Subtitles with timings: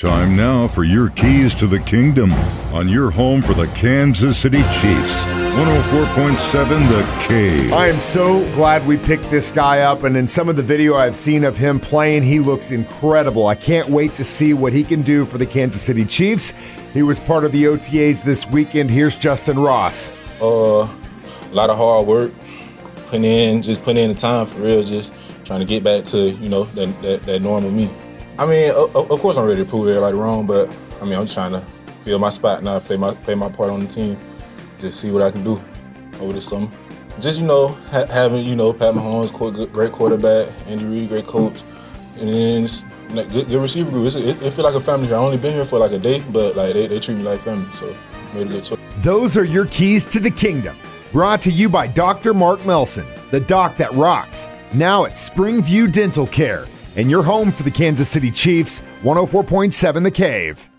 [0.00, 2.32] Time now for your keys to the kingdom
[2.72, 5.24] on your home for the Kansas City Chiefs.
[5.24, 7.70] 104.7 The Cave.
[7.70, 10.96] I am so glad we picked this guy up, and in some of the video
[10.96, 13.46] I've seen of him playing, he looks incredible.
[13.46, 16.54] I can't wait to see what he can do for the Kansas City Chiefs.
[16.94, 18.90] He was part of the OTAs this weekend.
[18.90, 20.12] Here's Justin Ross.
[20.40, 22.32] Uh, a lot of hard work,
[23.08, 25.12] putting in, just putting in the time for real, just
[25.44, 27.90] trying to get back to you know that that, that normal me.
[28.40, 31.24] I mean, of, of course I'm ready to prove everybody wrong, but I mean I'm
[31.24, 31.62] just trying to
[32.04, 34.18] fill my spot now, play my play my part on the team,
[34.78, 35.60] just see what I can do
[36.20, 36.70] over this summer.
[37.18, 39.30] Just you know ha- having you know Pat Mahomes,
[39.70, 41.60] great quarterback, Andy Reid, great coach,
[42.18, 44.06] and then good, good receiver group.
[44.06, 45.12] It's, It, it feel like a family.
[45.12, 47.42] I only been here for like a day, but like they, they treat me like
[47.42, 47.94] family, so
[48.32, 48.78] made a good choice.
[49.00, 50.78] Those are your keys to the kingdom.
[51.12, 52.32] Brought to you by Dr.
[52.32, 54.48] Mark Melson, the doc that rocks.
[54.72, 56.66] Now at Springview Dental Care
[57.00, 60.69] and your home for the Kansas City Chiefs, 104.7 The Cave.